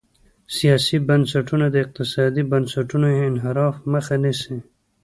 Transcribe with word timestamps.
سیاسي 0.57 0.97
بنسټونه 1.09 1.65
د 1.71 1.75
اقتصادي 1.85 2.43
بنسټونو 2.51 3.07
انحراف 3.29 3.75
مخه 3.91 4.15
نیسي. 4.23 4.57